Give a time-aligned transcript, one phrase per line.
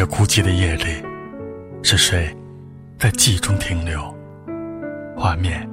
[0.00, 1.04] 这孤寂的夜里，
[1.82, 2.34] 是谁
[2.98, 4.00] 在记忆中停留？
[5.14, 5.68] 画面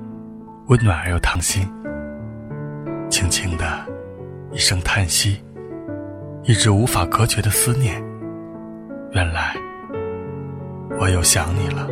[0.67, 1.65] 温暖而又烫心。
[3.09, 3.65] 轻轻的
[4.51, 5.41] 一声叹息，
[6.43, 8.03] 一直无法隔绝的思念。
[9.13, 9.55] 原来
[10.99, 11.87] 我又想你了。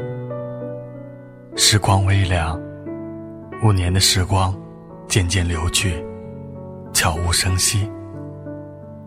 [1.55, 2.61] 时光微凉，
[3.63, 4.53] 五年的时光
[5.07, 6.05] 渐渐流去，
[6.91, 7.89] 悄无声息。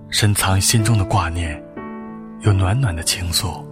[0.08, 1.62] 深藏心中的挂念。
[2.41, 3.65] 有暖暖的情愫，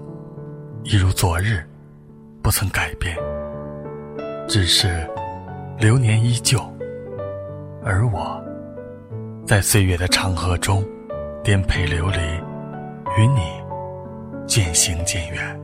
[0.82, 1.64] 一如昨日，
[2.42, 3.16] 不曾改变。
[4.48, 5.08] 只是
[5.78, 6.58] 流年依旧，
[7.84, 8.42] 而我，
[9.46, 10.84] 在岁月的长河中
[11.44, 12.18] 颠沛流离，
[13.16, 13.40] 与你
[14.48, 15.60] 渐行渐远。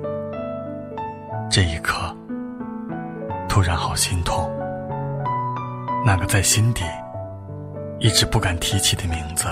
[1.50, 2.16] 这一刻，
[3.48, 4.48] 突然好心痛。
[6.06, 6.84] 那个在心底
[7.98, 9.48] 一直不敢提起的名字，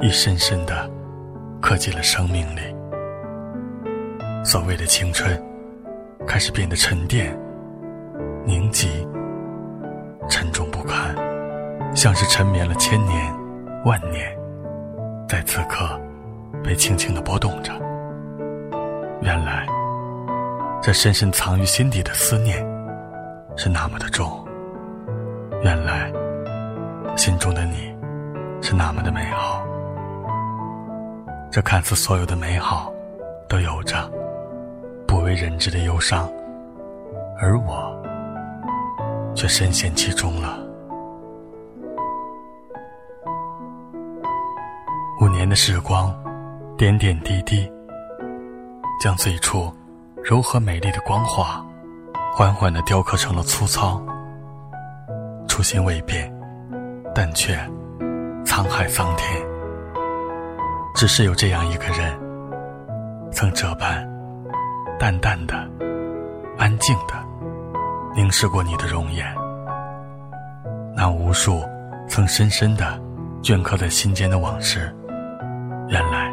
[0.00, 0.88] 已深深的。
[1.60, 2.60] 刻进了生命里。
[4.44, 5.40] 所谓的青春，
[6.26, 7.36] 开始变得沉淀、
[8.44, 9.06] 凝集、
[10.28, 11.14] 沉重不堪，
[11.94, 13.34] 像是沉眠了千年、
[13.84, 14.34] 万年，
[15.28, 16.00] 在此刻
[16.64, 17.72] 被轻轻的拨动着。
[19.20, 19.66] 原来，
[20.80, 22.58] 这深深藏于心底的思念，
[23.56, 24.46] 是那么的重。
[25.62, 26.10] 原来，
[27.16, 27.92] 心中的你，
[28.62, 29.67] 是那么的美好。
[31.50, 32.92] 这看似所有的美好，
[33.48, 34.10] 都有着
[35.06, 36.30] 不为人知的忧伤，
[37.40, 37.90] 而我
[39.34, 40.58] 却深陷其中了。
[45.20, 46.14] 五年的时光，
[46.76, 47.68] 点点滴滴，
[49.00, 49.72] 将最初
[50.22, 51.64] 柔和美丽的光华，
[52.34, 54.00] 缓缓的雕刻成了粗糙。
[55.48, 56.32] 初心未变，
[57.14, 57.56] 但却
[58.44, 59.47] 沧海桑田。
[60.98, 62.12] 只是有这样一个人，
[63.30, 64.04] 曾这般
[64.98, 65.54] 淡淡的、
[66.58, 67.14] 安静的
[68.16, 69.24] 凝视过你的容颜。
[70.96, 71.62] 那无数
[72.08, 73.00] 曾深深的
[73.44, 74.92] 镌刻在心间的往事，
[75.86, 76.32] 原来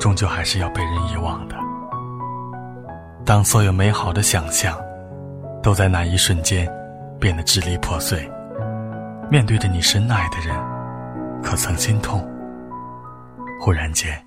[0.00, 1.54] 终究还是要被人遗忘的。
[3.22, 4.78] 当所有美好的想象
[5.62, 6.66] 都在那一瞬间
[7.20, 8.26] 变得支离破碎，
[9.30, 10.56] 面对着你深爱的人，
[11.42, 12.26] 可曾心痛？
[13.60, 14.24] 忽然间，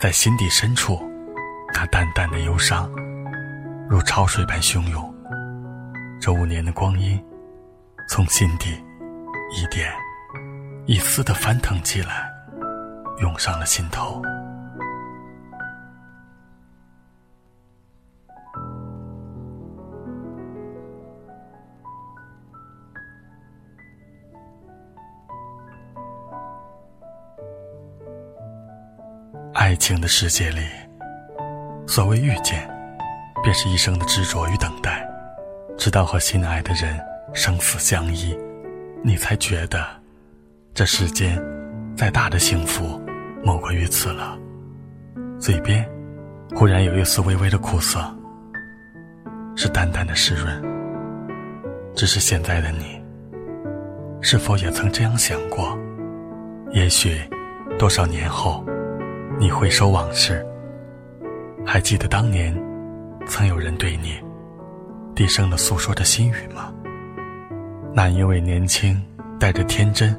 [0.00, 0.98] 在心底深处，
[1.74, 2.90] 那淡淡的忧伤，
[3.88, 5.14] 如潮水般汹涌。
[6.18, 7.22] 这五年的光阴，
[8.08, 8.82] 从心底
[9.52, 9.92] 一点
[10.86, 12.30] 一丝的翻腾起来，
[13.20, 14.22] 涌上了心头。
[29.74, 30.60] 爱情的世界里，
[31.84, 32.64] 所谓遇见，
[33.42, 35.04] 便是一生的执着与等待，
[35.76, 36.96] 直到和心爱的人
[37.32, 38.38] 生死相依，
[39.02, 39.84] 你才觉得，
[40.74, 41.42] 这世间
[41.96, 43.02] 再大的幸福，
[43.42, 44.38] 莫过于此了。
[45.40, 45.84] 嘴边
[46.54, 47.98] 忽然有一丝微微的苦涩，
[49.56, 50.62] 是淡淡的湿润。
[51.96, 53.02] 只是现在的你，
[54.20, 55.76] 是否也曾这样想过？
[56.70, 57.20] 也许，
[57.76, 58.64] 多少年后。
[59.36, 60.46] 你回首往事，
[61.66, 62.54] 还记得当年
[63.26, 64.14] 曾有人对你
[65.14, 66.72] 低声的诉说着心语吗？
[67.92, 69.00] 那因为年轻
[69.38, 70.16] 带着天真，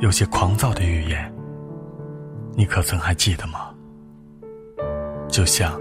[0.00, 1.30] 有些狂躁的语言，
[2.54, 3.70] 你可曾还记得吗？
[5.28, 5.78] 就像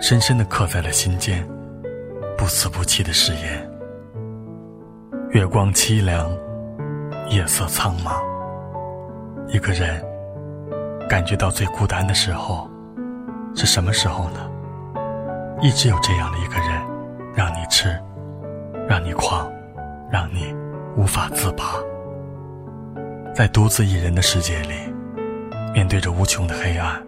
[0.00, 1.46] 深深的刻在了心间，
[2.38, 3.70] 不死不弃的誓言。
[5.30, 6.30] 月光凄凉，
[7.28, 8.22] 夜色苍茫，
[9.48, 10.09] 一个人。
[11.10, 12.70] 感觉到最孤单的时候，
[13.56, 14.48] 是什么时候呢？
[15.60, 16.80] 一直有这样的一个人，
[17.34, 18.00] 让你吃，
[18.88, 19.50] 让你狂，
[20.08, 20.54] 让你
[20.96, 21.64] 无法自拔。
[23.34, 24.74] 在独自一人的世界里，
[25.74, 27.02] 面对着无穷的黑暗，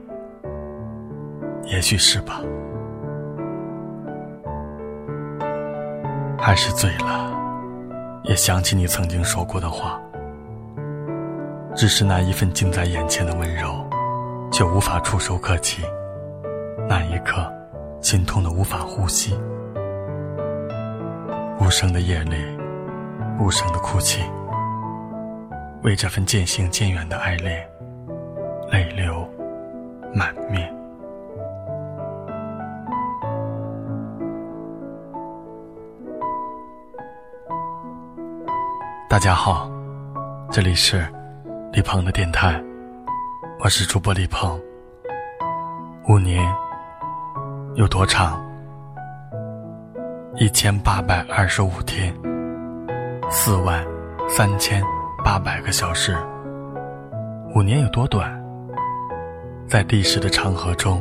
[1.66, 2.40] 也许是吧，
[6.40, 7.32] 还是醉了，
[8.25, 10.00] 也想起你曾经说过的话，
[11.76, 13.70] 只是那一份近在眼前的温柔。
[14.62, 15.82] 却无法触手可及，
[16.88, 17.53] 那一刻，
[18.00, 19.37] 心痛的无法呼吸。
[21.59, 22.37] 无声的夜里，
[23.41, 24.23] 无声的哭泣，
[25.82, 27.69] 为这份渐行渐远的爱恋，
[28.70, 29.29] 泪流
[30.14, 30.73] 满面。
[39.09, 39.69] 大家好，
[40.53, 41.05] 这里是
[41.73, 42.62] 李鹏的电台。
[43.64, 44.61] 我是主播李鹏，
[46.09, 46.44] 五年
[47.76, 48.44] 有多长？
[50.35, 52.12] 一千八百二十五天，
[53.31, 53.87] 四万
[54.29, 54.82] 三千
[55.25, 56.17] 八百个小时。
[57.55, 58.29] 五年有多短？
[59.69, 61.00] 在历史的长河中，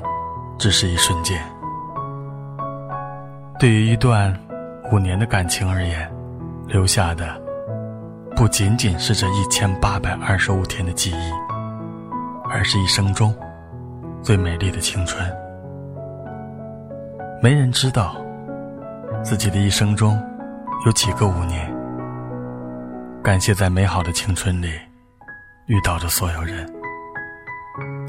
[0.60, 1.44] 只是一瞬间。
[3.58, 4.32] 对于一段
[4.92, 6.08] 五年的感情而言，
[6.68, 7.42] 留下的
[8.36, 11.32] 不仅仅是这一千八百二十五天的记忆，
[12.52, 13.34] 而是一生中
[14.22, 15.26] 最美丽的青春。
[17.42, 18.16] 没人知道
[19.24, 20.22] 自己的一生中
[20.86, 21.74] 有几个五年。
[23.24, 24.70] 感谢在美好的青春里
[25.68, 26.70] 遇到的所有人，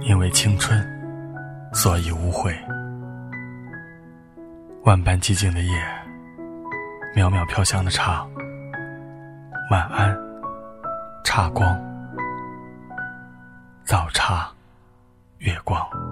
[0.00, 0.84] 因为青春，
[1.72, 2.52] 所以无悔。
[4.84, 5.72] 万般寂静的夜，
[7.14, 8.26] 渺渺飘香的茶，
[9.70, 10.18] 晚安，
[11.24, 11.78] 茶光，
[13.84, 14.48] 早茶，
[15.38, 16.11] 月光。